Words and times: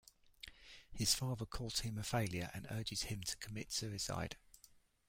His 0.91 1.13
father 1.13 1.45
calls 1.45 1.81
him 1.81 1.95
a 1.99 2.01
failure, 2.01 2.49
and 2.55 2.65
urges 2.71 3.03
him 3.03 3.21
to 3.21 3.37
commit 3.37 3.71
suicide. 3.71 4.35